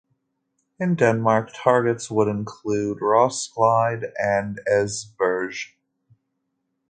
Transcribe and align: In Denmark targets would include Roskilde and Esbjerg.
In 0.79 0.95
Denmark 0.95 1.51
targets 1.53 2.09
would 2.09 2.27
include 2.27 3.01
Roskilde 3.03 4.05
and 4.17 4.59
Esbjerg. 4.67 5.75